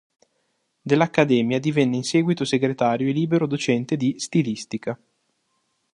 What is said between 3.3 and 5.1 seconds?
docente di "Stilistica".